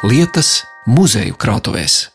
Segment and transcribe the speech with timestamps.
[0.00, 2.06] lietas muzeju krātuvēs.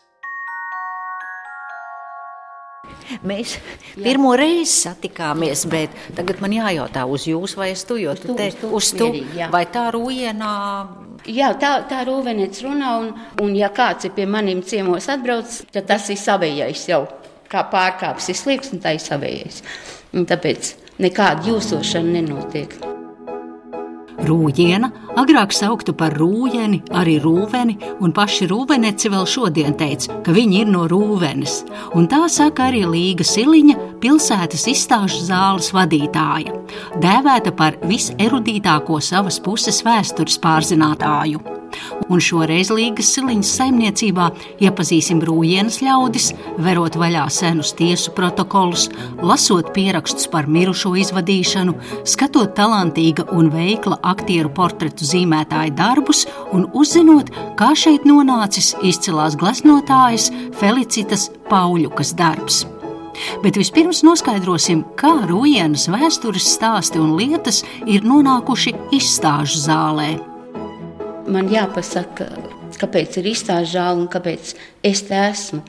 [3.26, 3.52] Mēs
[3.94, 8.48] pirmo reizi satikāmies, bet tagad man jājautā uz jums, vai es tu, jo tu te
[8.66, 9.12] Uz tu,
[9.52, 10.56] vai tā rūjienā.
[11.30, 15.86] Jā, tā, tā rūvenēts runā, un, un ja kāds ir pie maniem ciemos atbrauc, tad
[15.86, 17.04] tas ir savējais jau.
[17.46, 19.62] Kā pārkāpis ir slieks, un tā ir savējais.
[20.18, 22.95] Un tāpēc nekāda jūsošana nenotiek.
[24.24, 24.88] Rūjiena,
[25.20, 30.70] agrāk saukta par rūjeni, arī rūveni, un paši rūveneci vēl šodien teica, ka viņi ir
[30.72, 31.58] no rūvenes.
[31.98, 36.56] Un tā saka arī Līga Siliņa, pilsētas izstāžu zāles vadītāja,
[37.02, 41.44] dēvēta par viserudītāko savas puses vēstures pārzinātāju.
[42.12, 44.28] Un šoreiz Līgas siliņas saimniecībā
[44.62, 46.30] iepazīsim brūjienas ļaudis,
[46.62, 48.88] verot vaļā senus tiesu protokolus,
[49.22, 51.74] lasot pierakstus par mirušo izvadīšanu,
[52.08, 56.24] skatot talantīga un veikla aktieru portretu zīmētāju darbus
[56.56, 62.64] un uzzinot, kā šeit nonācis izcilās gleznotājas Felicitas Pauļukas darbs.
[63.42, 70.35] Bet vispirms noskaidrosim, kā rujienas vēstures stāsti un lietas ir nonākuši izstāžu zālē.
[71.26, 72.28] Man jāpasaka,
[72.78, 74.52] kāpēc ir izstāžu žēl un kāpēc
[74.86, 75.62] es te esmu.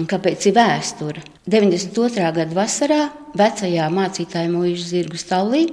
[0.00, 1.22] Un kāpēc ir vēsture?
[1.46, 2.24] 92.
[2.34, 3.02] gada vasarā
[3.36, 5.66] vecajā mācītāja mūža zirgu stāvlī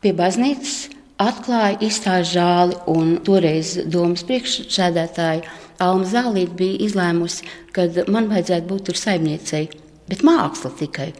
[0.00, 2.78] pie baznīcas atklāja izstāžu žāli.
[2.86, 5.42] un Toreiz domas priekšsēdētāja
[5.82, 9.68] Alma Zālīte bija izlēmusi, ka man vajadzētu būt tur saimniecei,
[10.08, 11.12] bet māksla tikai.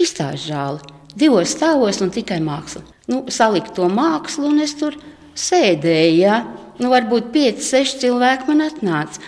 [0.00, 0.94] Izstāžu žāli.
[1.16, 2.84] Divos stāvos un tikai māksla.
[3.10, 5.19] Nu, salikt to mākslu, un es tur sēdēju.
[5.34, 6.40] Ja?
[6.80, 9.20] Nu, varbūt 5, 6 cilvēki man atnāca.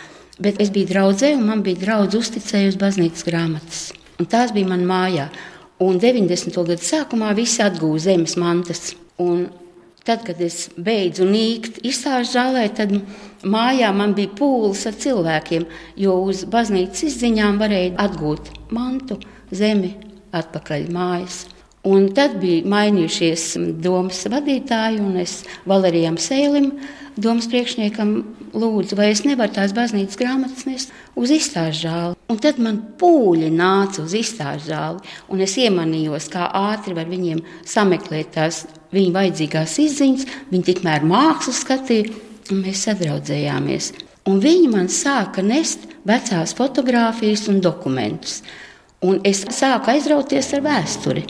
[0.43, 3.83] Bet es biju draudzē, un man bija draugs uzticējusi baznīcas grāmatas.
[4.19, 5.27] Un tās bija manā mājā.
[5.83, 6.55] Un 90.
[6.55, 8.95] gada sākumā visi atgūja zemes mantas.
[9.23, 9.49] Un
[10.07, 12.95] tad, kad es beidzu nīkt izstāžu zālē, tad
[13.45, 15.67] mājā man bija pūlis ar cilvēkiem,
[16.01, 19.21] jo uz baznīcas izziņām varēja atgūt mantu,
[19.53, 19.95] zemi
[20.33, 21.45] atpakaļ mājas.
[21.83, 26.69] Un tad bija mainījušies domas vadītāji, un es Valerijam Sēlim,
[27.19, 28.13] domas priekšniekam,
[28.55, 32.19] lūdzu, vai es nevaru tās baznīcas grāmatas nest uz izstāžu zāli.
[32.31, 37.43] Un tad man pūļi nāca uz izstāžu zāli, un es iemanījos, kā ātri var viņiem
[37.67, 38.63] sameklēt tās
[38.95, 40.27] viņu vajadzīgās izziņas.
[40.55, 42.15] Viņi tikmēr mākslu skatīja,
[42.53, 43.93] un mēs sadraudzējāmies.
[44.31, 48.43] Un viņi man sāka nest vecās fotogrāfijas un dokumentus.
[49.03, 51.27] Un es sāku aizrauties ar vēsturi.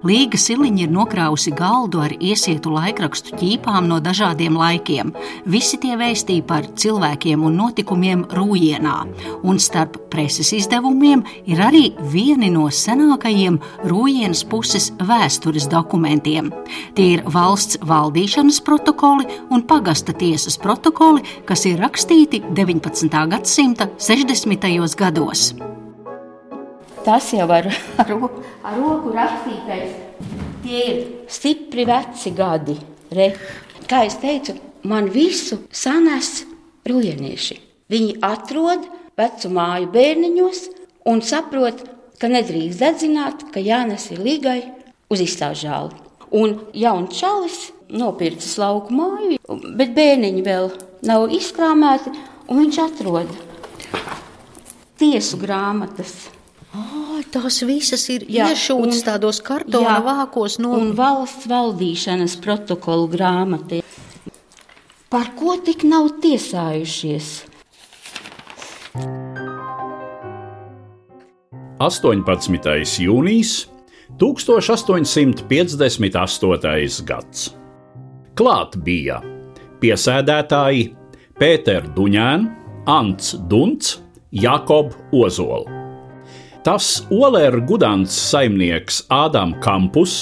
[0.00, 5.10] Līga siliņa ir nokrāusi galdu ar iesietu laikrakstu ķīpām no dažādiem laikiem.
[5.44, 8.94] Visi tie vēstīja par cilvēkiem un notikumiem Rūjienā,
[9.44, 11.82] un starp preses izdevumiem ir arī
[12.14, 13.58] vieni no senākajiem
[13.90, 16.48] Rūjienas puses vēstures dokumentiem.
[16.96, 23.12] Tie ir valsts valdīšanas protokoli un pagasta tiesas protokoli, kas ir rakstīti 19.
[23.36, 24.96] gadsimta 60.
[24.96, 25.50] gados.
[27.04, 27.66] Tas jau ar,
[28.00, 28.10] ar,
[28.64, 29.94] ar roku rakstītais.
[30.60, 30.98] Tie ir
[31.32, 32.76] stipri veci gadi.
[33.16, 33.30] Re.
[33.88, 34.54] Kā jau teicu,
[34.86, 36.44] man visu sanes
[36.86, 37.56] rujienieši.
[37.90, 38.84] Viņi atrod
[39.18, 40.60] vecu māju bērniņos
[41.10, 41.82] un saprot,
[42.20, 44.60] ka nedrīkst dedzināt, ka jānes ir līgai
[45.10, 45.96] uz izstāžāli.
[46.36, 49.40] Un jauns čalis nopircis lauku māju,
[49.74, 50.68] bet bērniņi vēl
[51.08, 52.12] nav izkrāmēti,
[52.46, 53.32] un viņš atrod
[55.00, 56.28] tiesu grāmatas.
[57.30, 63.08] Tās visas ir Jā, iešūtas un- tādos kartona Jā, vākos no un valsts valdīšanas protokolu
[63.12, 63.82] grāmati.
[65.10, 67.42] Par ko tik nav tiesājušies?
[71.78, 72.98] 18.
[73.04, 73.66] jūnijas
[74.18, 77.02] 1858.
[77.06, 77.54] gads.
[78.34, 79.20] Klāt bija
[79.80, 80.94] piesēdētāji
[81.40, 82.48] Pēters Duņēns,
[82.86, 83.98] Ants Dunts,
[84.32, 85.79] Jakob Ozols.
[86.60, 90.16] Tas Olēra Gudants saimnieks Ādams Kampus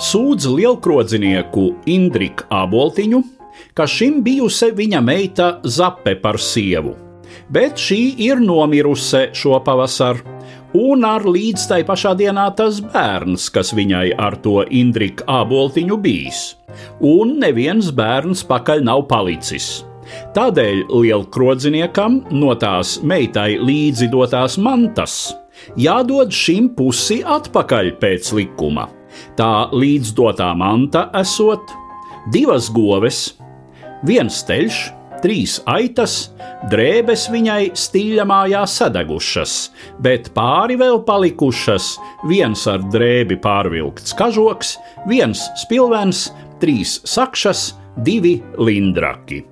[0.00, 3.20] sūdz lielkrodzinieku Indriku Aboltiņu,
[3.76, 6.94] ka šim bijusi viņa meita Zape par sievu,
[7.52, 10.24] bet šī ir nomirusi šo pavasaru,
[10.80, 16.44] un ar līdz tai pašā dienā tas bērns, kas viņai ar to Indriku Aboltiņu bijis,
[17.04, 19.82] un neviens bērns pakaļ nav palicis.
[20.32, 25.34] Tādēļ lielkrodziniekam no tās meitai līdzi dotās mantas
[25.80, 28.88] jādod šim pusi atpakaļ pēc likuma.
[29.36, 31.72] Tā līdzdotā manta esot
[32.32, 33.36] divas goves,
[34.06, 34.80] viens teļš,
[35.22, 36.16] trīs aitas,
[36.70, 39.56] drēbes viņai stiļamājā sadegušas,
[40.02, 41.94] bet pāri vēl palikušas
[42.28, 44.76] viens ar drēbi pārvilkts kažoks,
[45.08, 46.28] viens spilvens,
[46.60, 47.70] trīs sakšas,
[48.04, 49.42] divi lindraki.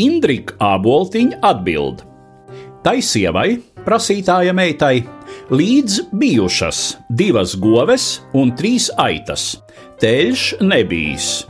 [0.00, 2.02] Indrika Āboltiņa atbild:
[2.84, 3.56] Tai sievai,
[3.86, 5.00] prasītāja meitai,
[5.50, 9.56] līdz bijušas divas goves un trīs aitas.
[10.02, 11.46] Teļš nebijis,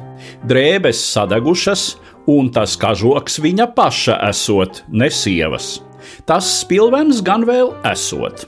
[0.47, 1.97] drēbes sadegušas,
[2.31, 5.81] un tas kažoks viņa paša esot, ne sievas.
[6.29, 8.47] Tas spilvens gan vēl esot.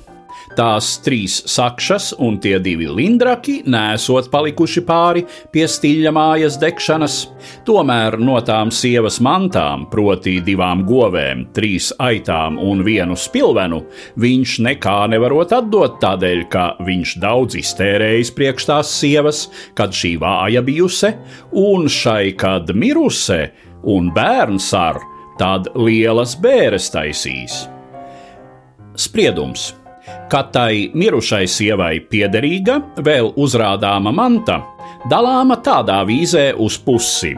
[0.57, 7.19] Tās trīs sakšas un tie divi lindraki nesot palikuši pāri pie stiļa mājas degšanas.
[7.69, 13.83] Tomēr no tām sievas mantām, proti divām govēm, trīs aitām un vienu spilvenu,
[14.19, 19.45] viņš nekā nevarot atdot tādēļ, ka viņš daudz iztērējis priekš tās sievas,
[19.79, 21.15] kad šī vāja bijuse,
[21.53, 23.51] un šai, kad miruse,
[23.89, 25.03] un bērns ar,
[25.39, 27.67] tad lielas bēres taisīs.
[28.99, 29.71] Spriedums
[30.29, 34.61] ka tai mirušai sievai piederīga, vēl uzrādāma manta,
[35.11, 37.35] dalāma tādā vīzē uz pusi,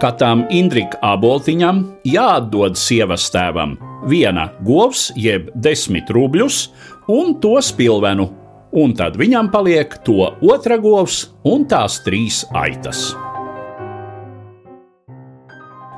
[0.00, 3.76] ka tam Indrika aboltiņam jāatdod sievas tēvam
[4.08, 6.68] viena govs jeb desmit rubļus
[7.12, 8.28] un to spilvenu,
[8.74, 13.12] un tad viņam paliek to otra govs un tās trīs aitas.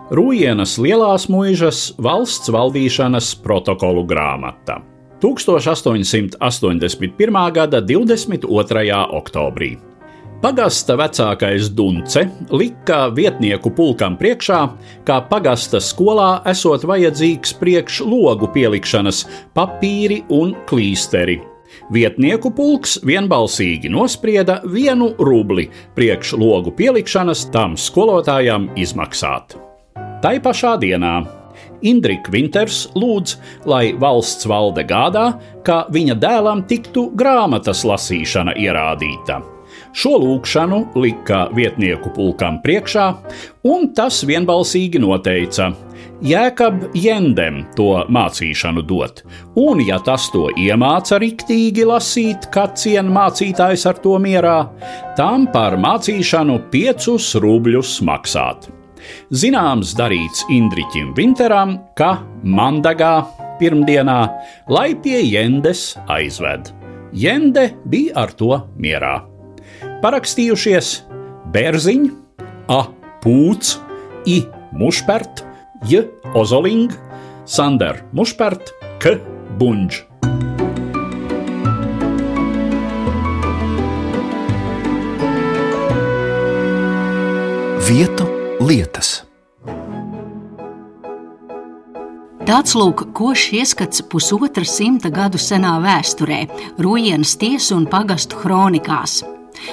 [0.06, 4.78] Rūjienas lielās mūžas valsts valdīšanas protokolu grāmata.
[5.22, 7.52] 1881.
[7.52, 9.06] gada 22.
[9.10, 9.78] oktobrī.
[10.42, 14.60] Pagasta vecākais Dunce lika vietnieku pulkam priekšā,
[15.08, 19.24] ka pagasta skolā esot vajadzīgs priekš logu pielikšanas
[19.56, 21.40] papīri un klīsteri.
[21.92, 29.56] Vietnieku pulks vienbalsīgi nosprieda vienu rubli priekš logu pielikšanas tam skolotājam izmaksāt.
[30.22, 31.14] Tai pašā dienā
[31.82, 33.36] Indrika Vinters lūdz,
[33.68, 35.26] lai valsts valde gādā,
[35.66, 39.42] ka viņa dēlam tiktu grāmatas lasīšana ierādīta.
[39.96, 43.06] Šo lūgšanu lika vietnieku pulkam priekšā,
[43.64, 45.70] un tas vienbalsīgi noteica:
[46.24, 49.22] Jēkab Jendem to mācīšanu dot,
[49.60, 54.58] un ja tas to iemāca riktīgi lasīt, kā cien mācītājs ar to mierā,
[55.16, 58.70] tam par mācīšanu piecus rubļus maksāt.
[59.30, 63.14] Zināms darīts Indriķim Vinteram, ka Mandagā
[63.60, 64.20] pirmdienā,
[64.68, 66.72] lai pie Jendes aizved.
[67.16, 69.16] Jende bija ar to mierā.
[70.02, 70.92] Parakstījušies
[71.54, 72.12] Bērziņš,
[72.68, 72.82] A.
[73.22, 73.76] Pūts,
[74.26, 74.42] I.
[74.76, 75.44] Mušpert,
[75.88, 76.04] J.
[76.34, 76.92] Ozoling,
[77.46, 79.16] Sander Mušpert, K.
[79.56, 80.02] Bunģ.
[87.86, 88.35] Vietu
[92.46, 96.44] Tāds lūk, košs ieskats pusotra simta gadu senā vēsturē,
[96.78, 99.16] Rujienas tiesu un pagastu kronikās.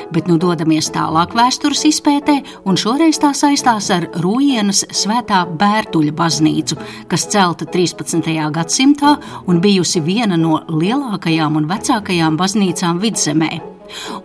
[0.10, 6.80] Bet nu dodamies tālāk vēstures izpētē, un šoreiz tā saistās ar Rujienas svētā Bērtuļa baznīcu,
[7.12, 8.32] kas celta 13.
[8.58, 9.14] gadsimtā
[9.46, 13.73] un bijusi viena no lielākajām un vecākajām baznīcām vidzemē.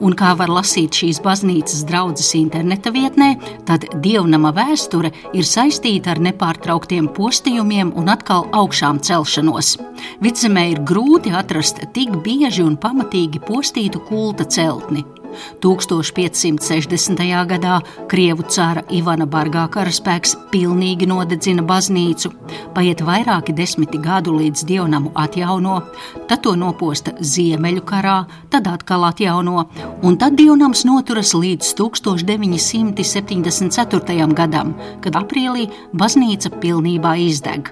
[0.05, 3.35] Un kā var lasīt šīs baznīcas draudzes interneta vietnē,
[3.69, 9.77] tad dievnama vēsture ir saistīta ar nepārtrauktiem postījumiem un atkal augšām celšanos.
[10.25, 15.05] Vidzemē ir grūti atrast tik bieži un pamatīgi postītu kulta celtni.
[15.63, 17.47] 1560.
[17.51, 22.31] gadā Krievu cara Ivana Bargā karaspēks pilnīgi nodedzina baznīcu,
[22.75, 25.83] paiet vairāki desmiti gadu līdz dievnamu atjauno,
[26.29, 29.59] tad to noposta Ziemeļu karā, tad atkal atjauno,
[30.03, 34.35] un tad dievnams noturas līdz 1974.
[34.35, 37.63] gadam, kad aprīlī baznīca pilnībā izdeg.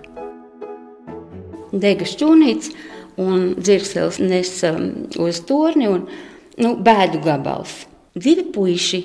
[1.76, 2.70] Dega šķūnīts
[3.20, 4.90] un dzirksels nes um,
[5.22, 6.06] uz torni un
[6.62, 7.84] nu, bēdu gabals.
[8.16, 9.02] Divi puiši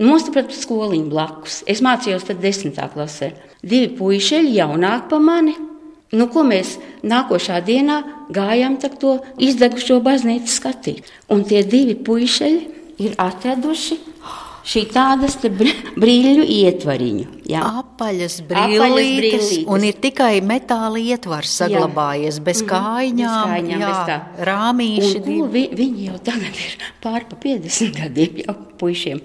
[0.00, 1.60] nostiprināti skoliņu blakus.
[1.70, 3.32] Es mācījos tad desmitā klasē.
[3.62, 5.54] Divi puiši jaunāki par mani.
[6.14, 7.98] Nu, ko mēs nākošā dienā
[8.32, 11.10] gājām to izdegušo baznīcu skatīt.
[11.28, 12.50] Un tie divi puiši
[13.02, 13.98] ir atraduši
[14.64, 17.24] šī tādas brīļu ietvariņu.
[17.50, 17.64] Jā.
[17.82, 22.72] Apaļas brīlītes, un ir tikai metāla ietvars saglabājies, bez mm -hmm.
[22.72, 25.18] kājām, bez kājām jā, bez rāmīši.
[25.20, 29.20] Un, ko, vi, viņi jau tagad ir pār pa 50 gadiem jau puišiem.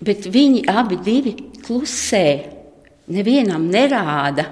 [0.00, 1.32] Bet viņi abi divi
[1.64, 2.26] klusē,
[3.08, 4.50] nevienam nerāda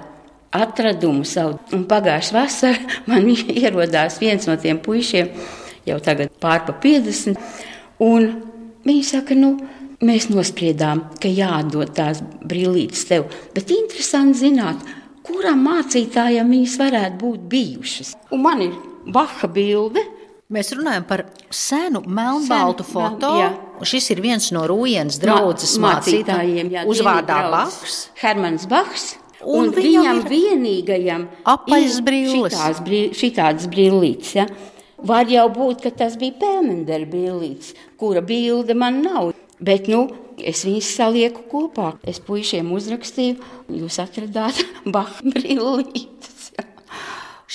[0.55, 1.59] atradumu savu.
[1.75, 3.29] Un pagājušā vasarā man
[3.61, 5.29] ierodās viens no tiem puišiem,
[5.85, 7.37] jau tagad pār pa 50,
[7.99, 8.29] un
[8.85, 9.55] viņi saka, nu,
[10.03, 14.81] Mēs nospriedām, ka jāatdod tās brīvības tev, bet interesanti zināt,
[15.25, 18.11] kuram mācītājam viņas varētu būt bijušas.
[18.35, 18.75] Un man ir
[19.05, 20.01] Baha bilde.
[20.51, 21.23] Mēs runājam par
[21.53, 23.31] senu melnbaltu Sen, foto.
[23.39, 23.49] Jā.
[23.85, 26.69] Šis ir viens no Rūjienas draudzes Ma mācītājiem.
[26.73, 27.97] Jā, Uzvārdā Bachs.
[28.21, 29.15] Hermans Bachs.
[29.45, 32.55] Un, un viņam ir vienīgajam apaļas brilles.
[33.17, 34.47] Šitādas brillītes, ja?
[35.05, 39.34] Var jau būt, ka tas bija Pelmendera brillītes, kura bilde man nav.
[39.63, 40.07] Bet, nu,
[40.37, 41.93] es viņus salieku kopā.
[42.03, 43.37] Es puišiem uzrakstīju,
[43.71, 44.59] jūs atradāt
[44.93, 46.33] Baha brillītes.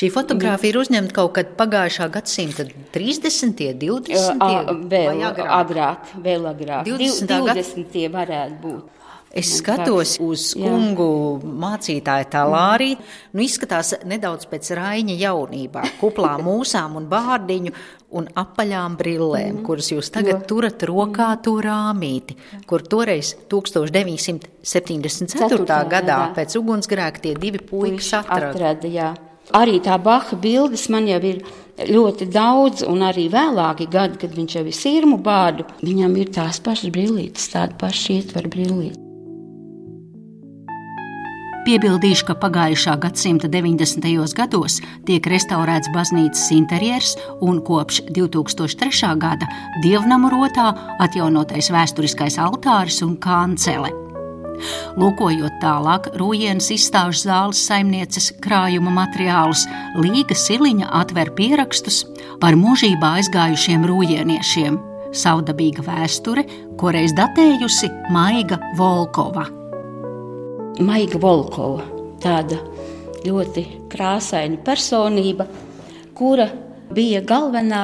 [0.00, 2.64] Šī fotografija ir uzņemta kaut kad pagājušā gadsimta
[2.94, 4.38] 30, 20.
[4.38, 6.12] A, vēl agrāk.
[6.22, 6.86] vēl agrāk.
[6.86, 7.26] 20.
[7.50, 8.06] 20.
[8.14, 8.99] varētu būt.
[9.30, 12.96] Es skatos uz kungu mācītāju talārī.
[13.30, 17.70] Nu, izskatās nedaudz pēc Raņa jaunībā, kuplām mūsām un bārdiņu
[18.18, 19.64] un apaļām brillēm, mm.
[19.66, 22.34] kuras jūs tagad turat rokā to rāmīti,
[22.66, 25.88] kur toreiz 1974.
[25.94, 28.50] gadā pēc ugunsgrēka tie divi puikas atrada.
[28.50, 29.14] atrada jā.
[29.54, 31.42] Arī tā Baha bildes man jau ir
[31.90, 36.62] ļoti daudz, un arī vēlāki gadi, kad viņš jau ir sirmu bādu, viņam ir tās
[36.62, 39.09] pašas brillītes, tāda paša ietvara brillītes.
[41.60, 44.06] Piebildīšu, ka pagājušā gadsimta 90.
[44.32, 47.10] gados tiek restaurēts baznīcas interjers
[47.44, 49.10] un kopš 2003.
[49.20, 49.48] gada
[49.84, 50.70] dievnamu rotā
[51.04, 53.92] atjaunotais vēsturiskais altāris un kancele.
[55.00, 59.66] Lūkojot tālāk, Rūjienas izstāžu zāles saimnieces krājuma materiālus,
[60.00, 62.06] Līga Siliņa atver pierakstus
[62.40, 64.80] par mūžībā aizgājušiem rūjieniešiem.
[65.12, 66.48] Saudabīga vēsture,
[66.80, 69.59] ko reiz datējusi Maiga Volkova.
[70.80, 71.82] Maiga Volkova,
[72.24, 72.56] tāda
[73.20, 75.44] ļoti krāsaina personība,
[76.16, 76.46] kura
[76.96, 77.82] bija galvenā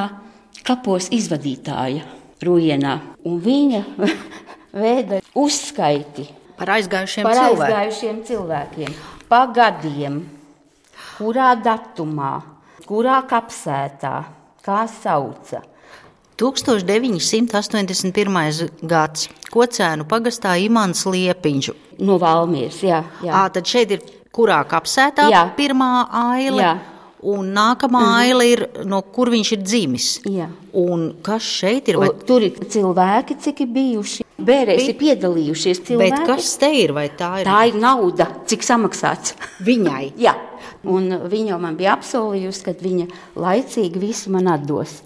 [0.65, 2.07] kapos izvadītāja
[2.41, 2.95] Rujienā.
[3.29, 3.83] Un viņa
[4.83, 6.25] veida uzskaiti
[6.57, 7.67] par aizgājušiem, par cilvēkiem.
[7.67, 8.97] aizgājušiem cilvēkiem,
[9.29, 10.19] pa gadiem,
[11.19, 12.33] kurā datumā,
[12.89, 14.15] kurā kapsētā,
[14.65, 15.61] kā sauca.
[16.37, 18.69] 1981.
[18.83, 19.29] gads.
[19.53, 21.71] Kocēnu pagastā Imants Liepiņš.
[22.05, 23.05] No Valmīras, jā.
[23.25, 23.33] jā.
[23.33, 24.01] À, tad šeit ir
[24.37, 25.45] kurā kapsētā jā.
[25.57, 26.63] pirmā aile.
[26.63, 26.79] Jā.
[27.27, 28.21] Un nākamā -hmm.
[28.21, 30.21] aila ir, no kur viņš ir dzimis.
[30.29, 30.49] Jā.
[30.73, 31.99] Un kas šeit ir?
[31.99, 32.11] Vai...
[32.27, 34.25] Tur ir cilvēki, cik ir bijuši.
[34.37, 36.11] Bērēs ir piedalījušies cilvēki.
[36.11, 36.93] Bet kas te ir?
[36.93, 37.47] Vai tā ir?
[37.49, 39.35] Tā ir nauda, cik samaksāts.
[39.65, 40.13] Viņai?
[40.27, 40.35] Jā.
[40.85, 45.01] Un viņa jau man bija apsolījusi, ka viņa laicīgi visu man atdos.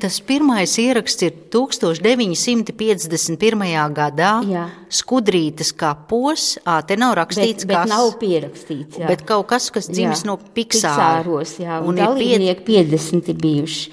[0.00, 3.92] Tas pirmais ieraksts ir 1951.
[3.94, 4.30] gadā.
[4.48, 4.70] Jā.
[4.92, 6.58] Skudrītas kapos.
[6.64, 8.98] À, te nav rakstīts, bet, kas bet nav pierakstīts.
[9.02, 9.06] Jā.
[9.10, 10.28] Bet kaut kas, kas dzimis jā.
[10.30, 10.34] no.
[10.56, 12.86] Piksāros, jā, un, un dalībnieki pied...
[12.92, 13.84] 50 bijuši.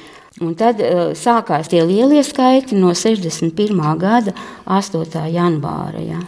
[0.46, 0.88] Un tad uh,
[1.18, 3.98] sākās tie lielie skaiti no 61.
[4.00, 4.32] gada
[4.66, 5.28] 8.
[5.34, 6.00] janvāra.
[6.00, 6.20] Jā.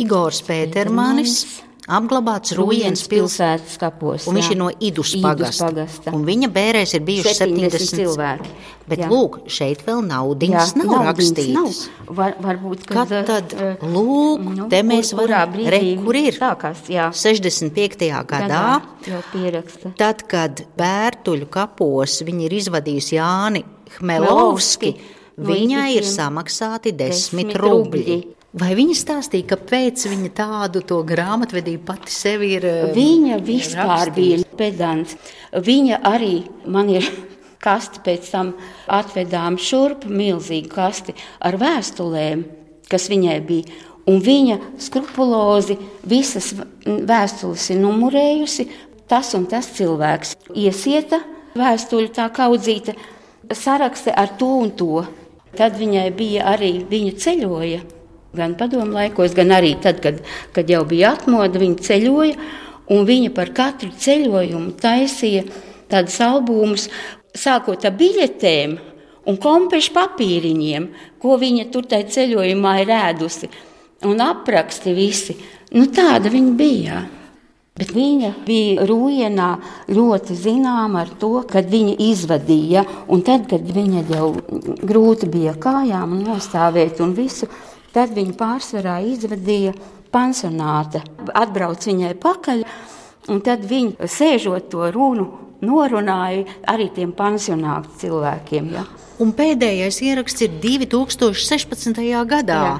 [0.00, 1.44] Igors Pētermanis.
[1.44, 4.28] Pētermanis apglabāts Rūjienas pilsētas kapos.
[4.30, 5.68] Viņš ir no Idus pagasta.
[5.68, 6.14] pagasta.
[6.16, 8.52] Un viņa bērēs ir bijuši 70, 70 cilvēki.
[8.88, 9.08] Bet jā.
[9.08, 11.48] lūk, šeit vēl naudiņas jā, nav rakstītas.
[11.56, 12.16] Nav.
[12.18, 16.36] Var, varbūt, kad, kad tad, uh, lūk, nu, te mēs kur, varam, re, kur ir?
[16.36, 17.08] Sākās, jā.
[17.16, 18.10] 65.
[18.28, 18.62] gadā,
[19.00, 19.92] gadā.
[20.00, 23.64] Tad, kad Bērtuļu kapos viņi ir izvadījusi Jāni
[23.96, 24.94] Hmelovski,
[25.40, 28.04] viņai ir samaksāti desmit, desmit rubļi.
[28.04, 28.43] rubļi.
[28.54, 32.62] Vai viņa stāstīja, kāpēc viņa tādu grāmatvedību pati sev ir?
[32.94, 35.16] Viņa vispār bija pedants.
[35.50, 37.08] Viņa arī man ir
[37.64, 38.52] kasti pēc tam
[38.86, 42.44] atvedām šurp, milzīgu kasti ar vēstulēm,
[42.86, 43.80] kas viņai bija.
[44.06, 45.74] Un viņa skrupulozi
[46.06, 46.52] visas
[46.84, 48.68] vēstules ir numurējusi.
[49.10, 51.18] Tas un tas cilvēks iesieta
[51.58, 52.94] vēstuļu tā kaudzīta,
[53.50, 55.02] sarakste ar to un to.
[55.58, 57.82] Tad viņai bija arī viņa ceļoja
[58.34, 60.18] Gan padomu laikos, gan arī tad, kad,
[60.54, 62.48] kad jau bija atmoda, viņa ceļoja,
[62.94, 65.44] un viņa par katru ceļojumu taisīja
[65.92, 66.88] tādus albumus,
[67.34, 68.76] sākot ar biļetēm
[69.30, 70.88] un kompešu papīriņiem,
[71.22, 73.50] ko viņa tur tajā ceļojumā ir ēdusi,
[74.04, 75.36] un apraksti visi.
[75.74, 77.04] Nu, tāda viņa bija.
[77.74, 79.48] Bet viņa bija Rūjienā
[79.90, 84.28] ļoti zināma ar to, kad viņa izvadīja, un tad, kad viņa jau
[84.86, 87.48] grūti bija kājām un nostāvēt un visu,
[87.94, 89.74] Tad viņa pārsvarā izvadīja
[90.14, 91.02] pansionāta,
[91.34, 92.64] atbrauc viņai pakaļ,
[93.30, 95.30] un tad viņa sēžot to runu.
[95.64, 98.66] Norunāja arī tiem pansionāta cilvēkiem.
[98.74, 98.82] Ja.
[99.22, 102.02] Un pēdējais ieraksts ir 2016.
[102.28, 102.58] gadā.
[102.66, 102.74] Jā.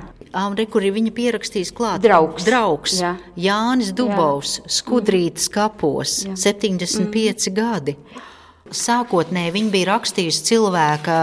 [0.59, 2.03] Re, kur viņa pierakstījis klāt?
[2.05, 2.45] Draugs.
[2.45, 2.99] Draugs.
[2.99, 3.15] Jā.
[3.39, 4.73] Jānis Dubovs, Jā.
[4.81, 6.35] Skudrītas kapos, Jā.
[6.51, 7.55] 75 mm.
[7.55, 7.97] gadi.
[8.75, 11.17] Sākotnēji viņa bija rakstījusi cilvēka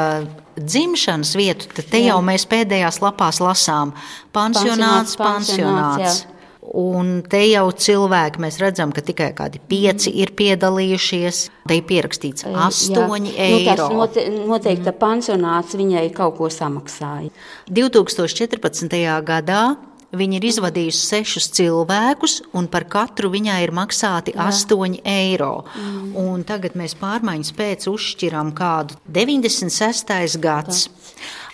[0.58, 2.12] dzimšanas vietu, tad te Jā.
[2.12, 3.96] jau mēs pēdējās lapās lasām
[4.36, 5.18] pansionāts, pansionāts.
[5.18, 6.28] pansionāts.
[6.72, 11.40] Un te jau cilvēki, mēs redzam, ka tikai kādi pieci ir piedalījušies.
[11.68, 13.48] Te ir pierakstīts astoņi Jā.
[13.50, 13.90] eiro.
[13.92, 15.00] Nu, note, noteikti mm.
[15.02, 17.34] pansionāts viņai kaut ko samaksāja.
[17.68, 18.96] 2014.
[19.28, 19.64] gadā
[20.12, 24.50] Viņa ir izvadījusi sešus cilvēkus, un par katru viņai ir maksāti Jā.
[24.52, 25.64] 8 eiro.
[25.72, 26.10] Mm.
[26.20, 30.36] Un tagad mēs pārmaiņas pēc uzšķiram kādu 96.
[30.44, 30.90] gads.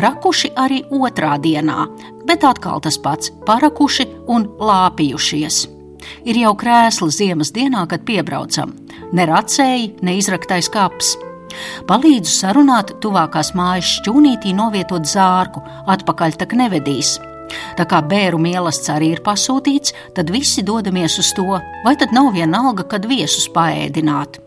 [0.00, 1.84] Rakuši arī otrā dienā,
[2.24, 5.79] bet atkal tas pats- parakuši un lāpījušies.
[6.24, 8.74] Ir jau krēsla ziemas dienā, kad piebraucam.
[9.12, 11.16] Ne racēji, ne izraktais kaps.
[11.88, 17.18] Palīdzu sarunāt tuvākās mājas šķūnītī novietot zārku, atpakaļ tak nevedīs.
[17.78, 22.32] Tā kā bēru mīlestības arī ir pasūtīts, tad visi dodamies uz to, vai tad nav
[22.36, 24.38] vienalga, kad viesus paēdināt.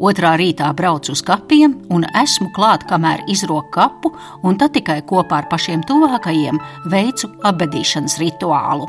[0.00, 4.14] Otrā rītā braucu uz kapiem un esmu klāt, kamēr izroku kapu,
[4.46, 8.88] un tad tikai kopā ar pašiem tuvākajiem veicu abedīšanas rituālu.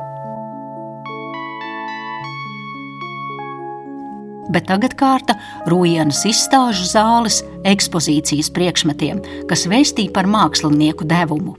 [4.53, 5.37] Bet tagad kārta
[5.69, 11.57] Rūjienas izstāžu zāles ekspozīcijas priekšmetiem, kas vēstīja par mākslinieku devumu.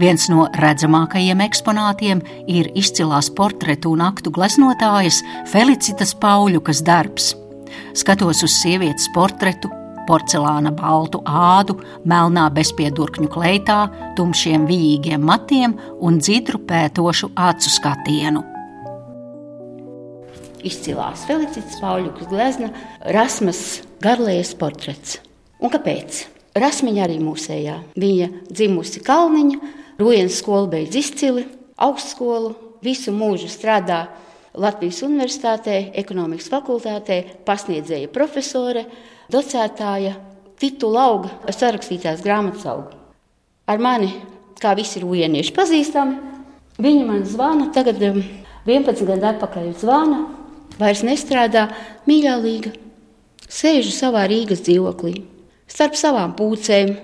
[0.00, 7.32] Viens no redzamākajiem eksponātiem ir izcilās portretu un aktu gleznotājas Felicitas Pauļukas darbs.
[7.96, 9.70] Skatos uz sievietes portretu,
[10.08, 13.82] porcelāna baltu ādu, melnā bezpiedurkņu kleitā,
[14.18, 18.51] tumšiem vijīgiem matiem un dzidru pētošu acu skatienu
[20.66, 22.70] izcilās Felicitas Pauļukas glezna
[23.14, 25.18] Rasmas Garlējas portrets.
[25.62, 26.24] Un kāpēc?
[26.58, 27.78] Rasmiņa arī mūsējā.
[27.96, 29.60] Viņa dzimusi Kalniņa,
[30.00, 31.46] Rujens skolu beidz izcili,
[31.80, 32.52] augstskolu,
[32.84, 34.06] visu mūžu strādā
[34.52, 38.84] Latvijas Universitātē, ekonomikas fakultātē, pasniedzēja profesore,
[39.32, 40.16] docētāja,
[40.60, 42.98] titula auga, sarakstītās grāmatas auga.
[43.70, 44.10] Ar mani,
[44.60, 46.18] kā visi rujienieši pazīstami,
[46.82, 50.20] viņi man zvana, tagad 11 um, gadu atpakaļ zvana,
[50.80, 51.68] vairs nestrādā
[52.08, 52.72] mīļā līga.
[53.52, 55.22] Sēžu savā Rīgas dzīvoklī,
[55.68, 56.94] starp savām pūcēm,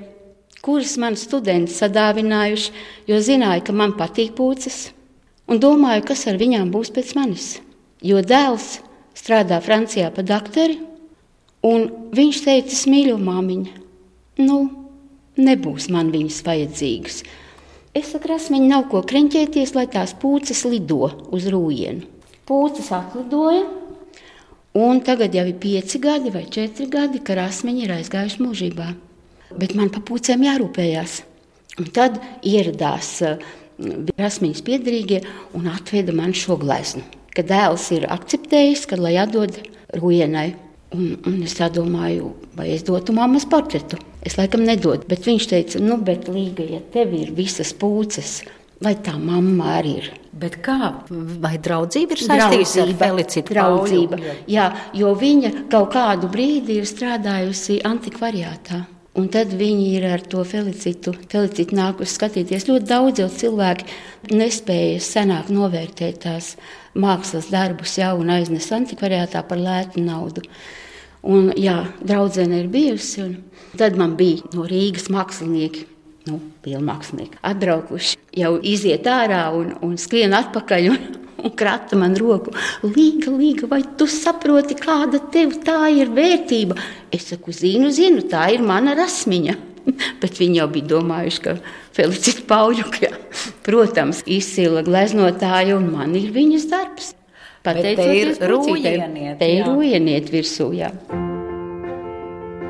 [0.64, 2.72] kuras man studenti sadāvinājuši,
[3.10, 4.88] jo zināja, ka man patīk pūces,
[5.48, 7.48] un domāju, kas ar viņām būs pēc manis.
[8.04, 8.78] Jo dēls
[9.18, 10.78] strādā Francijā pa doktori,
[11.66, 13.72] un viņš teica, mīļo māmiņa,
[14.44, 14.58] nu,
[15.38, 17.22] nebūs man viņas vajadzīgas.
[17.96, 22.17] Es saku, rasmiņi nav ko kreņķēties, lai tās pūces lido uz rūjienu.
[22.48, 23.66] Pūcis atlidoja,
[24.78, 28.88] un tagad jau ir pieci gadi vai četri gadi, ka rasmiņi ir aizgājuši mūžībā.
[29.58, 31.22] Bet man par pūcēm jārūpējās.
[31.78, 33.36] Un tad ieradās uh,
[34.18, 35.22] rasmiņas piedarīgie
[35.56, 37.04] un atveda man šo gleznu.
[37.36, 39.60] Kad dēls ir akceptējis, ka lai atdod
[40.00, 40.50] rujienai.
[40.96, 43.98] Un, un es domāju, vai es dotu mammas portretu.
[44.24, 48.40] Es laikam nedodu, bet viņš teica, nu, bet Līga, ja tev ir visas pūces,
[48.78, 50.10] Vai tā mamma arī ir?
[50.38, 50.92] Bet kā?
[51.42, 53.54] Vai draudzība ir saistīta ar Felicitu?
[53.56, 58.84] Draudzība, jā, jo viņa kaut kādu brīdi ir strādājusi antikvariātā.
[59.18, 62.68] Un tad viņi ir ar to felicitu, felicitu nākuši skatīties.
[62.68, 63.88] Ļoti daudz cilvēku
[64.30, 66.52] nespēja senāk novērtēt tās
[66.94, 70.46] mākslas darbus jau un aiznes antikvariātā par lētu naudu.
[71.26, 73.32] Un, jā, draudzene ir bijusi.
[73.74, 75.88] Tad man bija no Rīgas mākslinieki
[76.28, 80.92] nu, liela mākslinieka, atbraukuši, jau iziet ārā un, un skrien atpakaļ.
[80.92, 82.50] Un, un krata man roku.
[82.82, 86.74] Līga, līga, vai tu saproti, kāda tev tā ir vērtība?
[87.14, 89.54] Es saku, zinu, zinu, tā ir mana rasmiņa.
[90.22, 91.54] Bet viņi jau bija domājuši, ka
[91.96, 93.12] Felicita Pauļuka,
[93.66, 97.14] protams, izcila gleznotāja un man ir viņas darbs.
[97.66, 99.38] Pateicoties rūjieniet.
[99.40, 100.92] Te ir rūjieniet virsū, jā.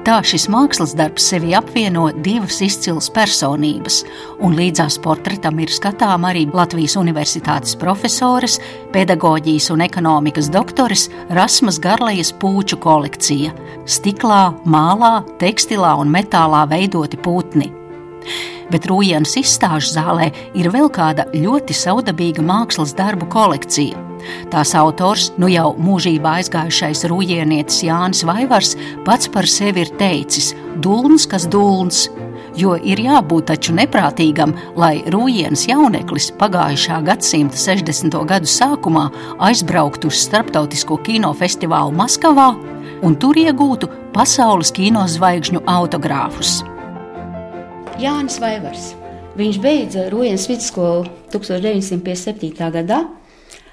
[0.09, 3.99] Tā šis mākslas darbs sevi apvieno divas izcilas personības,
[4.41, 8.57] un līdzās portretam ir skatām arī Latvijas Universitātes profesores,
[8.95, 13.53] pedagoģijas un ekonomikas doktores Rasmas Garlējas pūču kolekcija-
[13.99, 17.78] stiklā, mālā, tekstilā un metālā veidoti putni
[18.73, 24.05] bet Rūjienas izstāžu zālē ir vēl kāda ļoti saudabīga mākslas darbu kolekcija.
[24.53, 28.75] Tās autors, nu jau mūžībā aizgājušais rūjienietis Jānis Vaivars,
[29.07, 32.09] pats par sevi ir teicis: Dulns, kas dulns,
[32.59, 38.19] jo ir jābūt taču neprātīgam, lai Rūjienas jauneklis pagājušā gadsimta 60.
[38.29, 39.09] gadu sākumā
[39.51, 42.51] aizbrauktu uz starptautisko kinofestivālu Maskavā
[43.03, 46.59] un tur iegūtu pasaules kinozvaigžņu autogrāfus.
[47.99, 48.93] Jānis Vaivars.
[49.35, 52.69] Viņš beidza Rūjienas vidusskolu 1957.
[52.71, 53.01] gadā.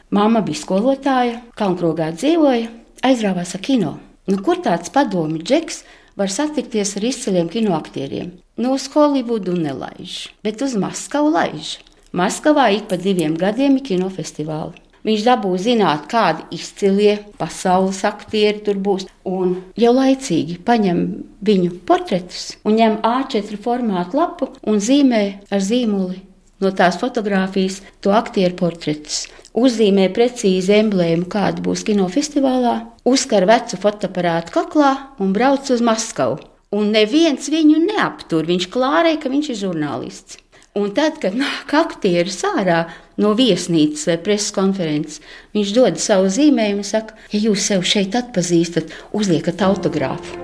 [0.10, 2.72] Māma bija skolotāja, Kalnkrogā dzīvoja,
[3.06, 3.92] aizrāvās ar kino.
[4.26, 5.84] Nu, kur tāds padomi džeks
[6.18, 8.32] var satikties ar izciliem kinoaktieriem?
[8.58, 11.76] No nu, Holivudu nelaiž, bet uz Maskavu laiž.
[12.10, 14.85] Maskavā ik pa diviem gadiem ir kinofestivāli.
[15.06, 19.06] Viņš dabūja zināt, kādi izcilie pasaules aktieri tur būs.
[19.30, 21.02] Un jau laicīgi paņem
[21.46, 26.24] viņu portretus un ņem A4 formātu lapu un zīmē ar zīmoli
[26.64, 29.26] no tās fotografijas to aktieru portretus.
[29.56, 32.76] Uzzīmē precīzi emblēmu, kāda būs kinofestivālā,
[33.08, 34.92] uzkar vecu fotoaparātu kaklā
[35.22, 36.42] un brauc uz Maskavu.
[36.76, 38.44] Un neviens viņu neaptur.
[38.50, 40.40] Viņš klārē, ka viņš ir žurnālists.
[40.76, 42.82] Un tad, kad nāk aktieris ārā
[43.24, 45.22] no viesnīcas vai preses konferences,
[45.56, 50.42] viņš dod savu zīmējumu un saka, ja jūs sev šeit atpazīstat, uzliekat autogrāfu.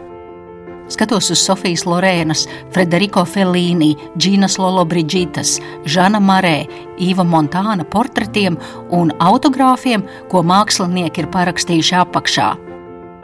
[0.92, 6.64] Skatos uz Sofijas Lorēnas, Frederiko Felīni, Džīnas Lolo Brigītas, Žana Marē,
[7.00, 8.56] Īva Montāna portretiem
[8.96, 12.54] un autogrāfiem, ko mākslinieki ir parakstījuši apakšā.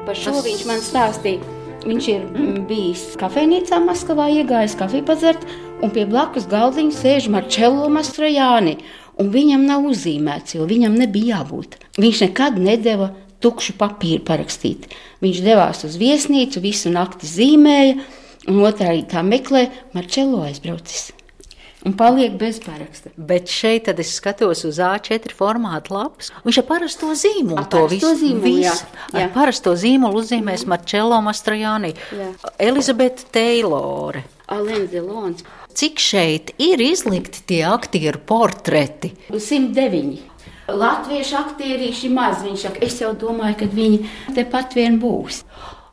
[0.03, 1.55] Par šo viņš man stāstīja.
[1.87, 2.23] Viņš ir
[2.67, 5.43] bijis kafejnīcā Maskavā, iegājis kafiju padzert,
[5.83, 8.77] un pie blakus galdiņa sēž Marčello Mastrojāni,
[9.21, 11.77] un viņam nav uzzīmēts, jo viņam nebija jābūt.
[11.97, 13.11] Viņš nekad nedeva
[13.43, 14.89] tukšu papīru parakstīt.
[15.23, 17.99] Viņš devās uz viesnīcu, visu nakti zīmēja,
[18.47, 21.11] un otrā rītā meklē Marčello aizbraucis
[21.87, 23.11] un paliek bez paraksta.
[23.15, 26.31] Bet šeit es skatos uz A4 formātu lapas.
[26.45, 28.73] Viņš ar parasto zīmolu ar to visu zīmolu.
[29.13, 31.93] Ar parasto zīmolu uzzīmēs Marčello Mastrojāni,
[32.59, 34.25] Elizabete Teilore.
[34.51, 35.43] Alenze Lons.
[35.77, 39.13] Cik šeit ir izlikti tie aktieru portreti?
[39.29, 40.17] 109.
[40.73, 42.41] Latviešu aktierīši maz.
[42.41, 43.99] Viņš saka, es jau domāju, ka viņi
[44.33, 45.45] tepat vien būs.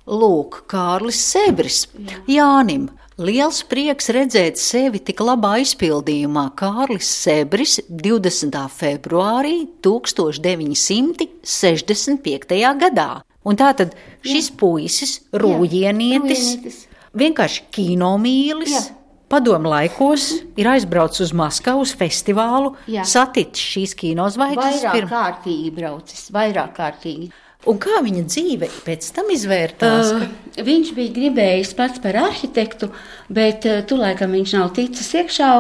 [0.09, 1.85] Lūk, Kārlis Sebris,
[2.33, 2.89] Jānim.
[3.21, 8.57] Liels prieks redzēt sevi tik labā izpildījumā Kārlis Sebris 20.
[8.81, 12.57] februārī 1965.
[12.81, 13.21] gadā.
[13.45, 13.93] Un tātad
[14.25, 14.57] šis Jā.
[14.65, 16.73] puisis, rūjienietis,
[17.13, 18.81] vienkārši kinomīlis.
[18.81, 19.04] Jā.
[19.35, 24.77] Padomu laikos ir aizbraucis uz Maskavas festivālu, saticis šīs kinozvaigznes.
[24.85, 25.09] Vairāk pirm...
[25.11, 27.33] kārtīgi braucis, vairāk kārtīgi.
[27.67, 30.13] Un kā viņa dzīve pēc tam izvērtās?
[30.15, 32.93] Uh, viņš bija gribējis pats par arhitektu,
[33.33, 35.51] bet uh, tulaikam viņš nav ticis iekšā.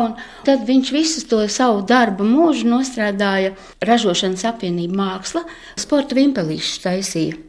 [0.46, 5.42] Tad viņš visu to savu darbu mūžu nostrādāja ražošanas apvienība māksla,
[5.80, 7.42] sporta vimpelīšus taisīja.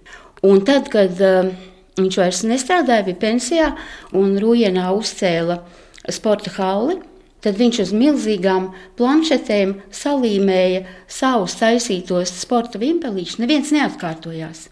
[0.47, 1.53] Un tad, kad uh,
[2.01, 3.73] viņš vairs nestrādāja, bija pensijā
[4.17, 5.61] un Rūjienā uzcēla
[6.13, 6.99] sporta halli.
[7.45, 13.37] Tad viņš uz milzīgām planšetēm salīmēja savus taisītos sporta vimpelīšus.
[13.43, 14.67] Neviens neatkārtojās.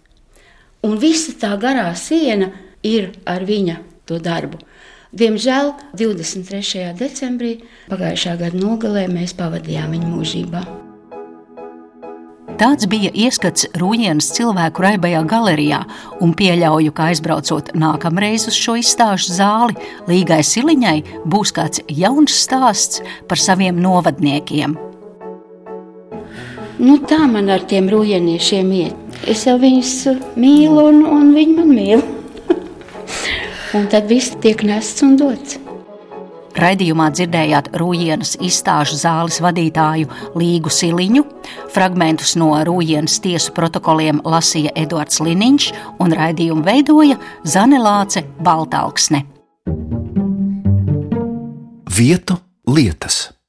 [0.83, 2.49] Un visa tā garā siena
[2.83, 3.77] ir ar viņa
[4.09, 4.59] to darbu.
[5.13, 6.87] Diemžēl 23.
[6.97, 7.59] decembrī
[7.91, 10.82] pagājušā gada nogalē mēs pavadījām viņu mūžībā.
[12.63, 15.81] Tāds bija ieskats Rūjienas cilvēku raibajā galerijā,
[16.23, 19.75] un pieļauju, ka aizbraucot nākamreiz uz šo izstāžu zāli,
[20.07, 20.93] Līgai Siliņai
[21.27, 24.77] būs kāds jauns stāsts par saviem novadniekiem.
[26.79, 29.19] Nu, tā man ar tiem rūjieniešiem iet.
[29.27, 29.91] Es jau viņus
[30.39, 32.07] mīlu, un, un viņi man mīl.
[33.75, 35.59] un tad viss tiek nests un dots.
[36.53, 41.25] Raidījumā dzirdējāt Rūjienas izstāžu zāles vadītāju Līgu Siliņu,
[41.73, 45.69] fragmentus no Rūjienas tiesu protokoliem lasīja Edvards Liniņš
[46.03, 49.25] un raidījumu veidoja Zanelāce Baltalksne.
[51.97, 52.37] vietu
[52.67, 53.42] lietas.